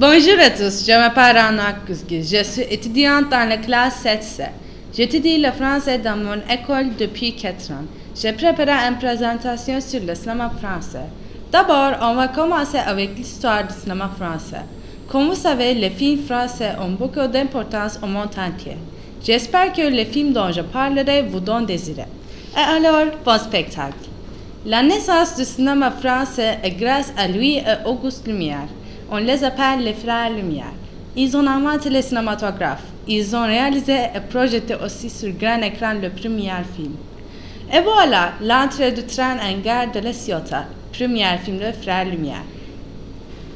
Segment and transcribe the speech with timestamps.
[0.00, 2.22] Bonjour à tous, je m'appelle Rana Kuzgi.
[2.22, 4.44] Je suis étudiante dans la classe 7C.
[4.96, 7.84] J'étudie le français dans mon école depuis 4 ans.
[8.14, 11.08] Je prépare une présentation sur le cinéma français.
[11.50, 14.62] D'abord, on va commencer avec l'histoire du cinéma français.
[15.08, 18.76] Comme vous savez, les films français ont beaucoup d'importance au monde entier.
[19.26, 22.02] J'espère que les films dont je parlerai vous donnent des idées.
[22.56, 24.06] Et alors, bon spectacle.
[24.64, 28.68] La naissance du cinéma français est grâce à Louis et Auguste Lumière.
[29.10, 30.74] On les appelle les frères Lumière.
[31.16, 32.82] Ils ont inventé le cinématographe.
[33.06, 36.92] Ils ont réalisé et projeté aussi sur grand écran le premier film.
[37.72, 42.44] Et voilà l'entrée du train en gare de la Ciotat, premier film de Frères Lumière.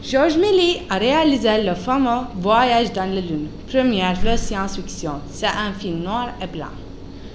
[0.03, 5.21] Georges Méliès a réalisé le fameux Voyage dans la Lune, première de science-fiction.
[5.31, 6.73] C'est un film noir et blanc.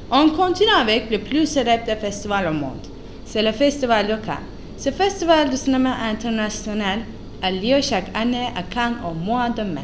[0.09, 2.87] On continue avec le plus célèbre des festivals au monde.
[3.25, 4.37] C'est le Festival Cannes.
[4.77, 6.99] Ce festival de cinéma international
[7.41, 9.81] a lieu chaque année à Cannes au mois de mai.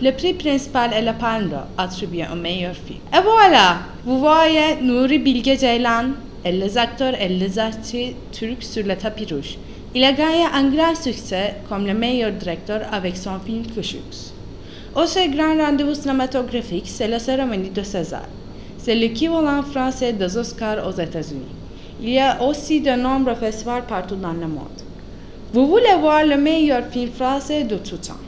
[0.00, 2.98] Le prix principal est le Palme d'Or, attribué au meilleur film.
[3.12, 6.10] Et voilà, vous voyez Nuri Bilge Ceylan
[6.44, 9.56] et les acteurs et les actrices turcs sur le tapis rouge.
[9.94, 14.32] Il a gagné un grand succès comme le meilleur directeur avec son film Kushux.
[14.94, 18.24] Autre grand rendez-vous cinématographique, c'est la cérémonie de César.
[18.78, 21.54] C'est l'équivalent français des Oscars aux États-Unis.
[22.00, 24.85] Il y a aussi de nombreux festivals partout dans le monde.
[25.52, 28.18] Vous voulez voir le meilleur film français de tout temps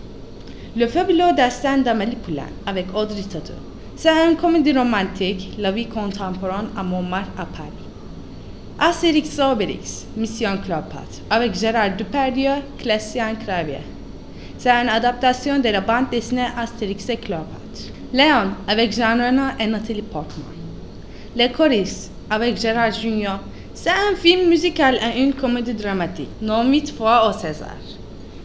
[0.77, 3.53] Le fabuleux destin d'Amélie Poulain avec Audrey Tautou.
[3.97, 7.71] C'est une comédie romantique, la vie contemporaine à Montmartre à Paris.
[8.79, 13.81] Astérix Obélix, Mission Cléopâtre, avec Gérard Depardieu, Christian Clavier.
[14.57, 17.91] C'est une adaptation de la bande dessinée Astérix et Cléopâtre.
[18.13, 20.45] Léon, avec Jean Reno et Nathalie Portman.
[21.35, 23.41] Les choristes, avec Gérard Junior.
[23.81, 27.77] C'est un film musical et une comédie dramatique, nommé fois au César.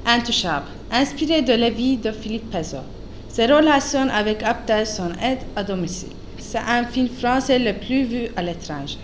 [0.06, 2.86] Intouchable, inspiré de la vie de Philippe Pézot.
[3.30, 6.14] Ses relations avec Abdel sont aide à domicile.
[6.38, 9.00] C'est un film français le plus vu à l'étranger.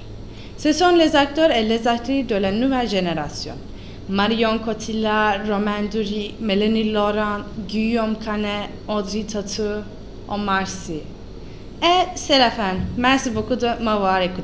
[0.56, 3.56] Ce sont les acteurs et les actrices de la nouvelle génération.
[4.08, 9.82] Marion Cotillard, Romain Dury, Mélanie Laurent, Guillaume Canet, Audrey Tautou,
[10.28, 11.02] Omar Sy.
[11.82, 12.76] Et c'est la fin.
[12.96, 14.38] Merci beaucoup de m'avoir écouté.